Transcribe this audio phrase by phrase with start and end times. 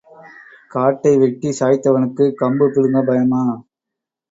[0.71, 3.43] காட்டை வெட்டிச் சாய்த்தவனுக்குக் கம்பு பிடுங்கப் பயமா?